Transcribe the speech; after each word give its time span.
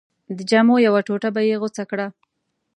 د 0.37 0.39
جامو 0.49 0.75
یوه 0.87 1.01
ټوټه 1.07 1.29
به 1.35 1.41
یې 1.49 1.55
غوڅه 1.61 1.83
کړه. 1.89 2.07